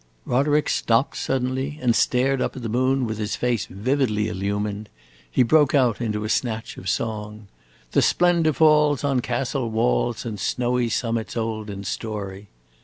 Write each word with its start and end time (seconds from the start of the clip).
Roderick 0.25 0.67
stopped 0.67 1.15
suddenly 1.17 1.77
and 1.79 1.95
stared 1.95 2.41
up 2.41 2.55
at 2.55 2.63
the 2.63 2.69
moon, 2.69 3.05
with 3.05 3.19
his 3.19 3.35
face 3.35 3.67
vividly 3.67 4.29
illumined. 4.29 4.89
He 5.29 5.43
broke 5.43 5.75
out 5.75 6.01
into 6.01 6.23
a 6.23 6.27
snatch 6.27 6.75
of 6.75 6.89
song: 6.89 7.45
"The 7.91 8.01
splendor 8.01 8.51
falls 8.53 9.03
on 9.03 9.19
castle 9.19 9.69
walls 9.69 10.25
And 10.25 10.39
snowy 10.39 10.89
summits 10.89 11.37
old 11.37 11.69
in 11.69 11.83
story!" 11.83 12.47